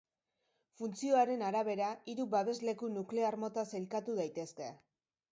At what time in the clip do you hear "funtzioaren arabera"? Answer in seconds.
0.79-1.89